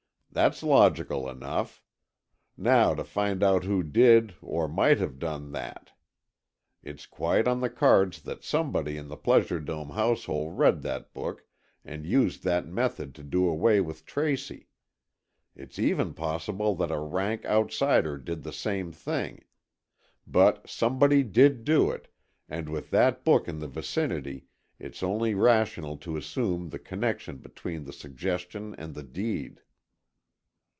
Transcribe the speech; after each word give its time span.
"That's 0.33 0.63
logical 0.63 1.29
enough. 1.29 1.83
Now 2.55 2.93
to 2.95 3.03
find 3.03 3.43
out 3.43 3.65
who 3.65 3.83
did 3.83 4.33
or 4.41 4.69
might 4.69 4.97
have 4.97 5.19
done 5.19 5.51
that. 5.51 5.91
It's 6.81 7.05
quite 7.05 7.49
on 7.49 7.59
the 7.59 7.69
cards 7.69 8.21
that 8.21 8.41
somebody 8.41 8.95
in 8.95 9.09
the 9.09 9.17
Pleasure 9.17 9.59
Dome 9.59 9.89
household 9.89 10.57
read 10.57 10.83
that 10.83 11.13
book 11.13 11.43
and 11.83 12.05
used 12.05 12.45
that 12.45 12.65
method 12.65 13.13
to 13.15 13.23
do 13.23 13.45
away 13.45 13.81
with 13.81 14.05
Tracy. 14.05 14.69
It's 15.53 15.77
even 15.77 16.13
possible 16.13 16.75
that 16.75 16.91
a 16.91 16.99
rank 16.99 17.43
outsider 17.43 18.17
did 18.17 18.43
the 18.43 18.53
same 18.53 18.93
thing. 18.93 19.43
But 20.25 20.65
somebody 20.69 21.23
did 21.23 21.65
do 21.65 21.91
it, 21.91 22.07
and 22.47 22.69
with 22.69 22.89
that 22.91 23.25
book 23.25 23.49
in 23.49 23.59
the 23.59 23.67
vicinity 23.67 24.45
it's 24.79 25.03
only 25.03 25.33
rational 25.35 25.97
to 25.97 26.15
assume 26.15 26.69
the 26.69 26.79
connection 26.79 27.39
between 27.39 27.83
the 27.83 27.91
suggestion 27.91 28.73
and 28.77 28.95
the 28.95 29.03
deed." 29.03 29.59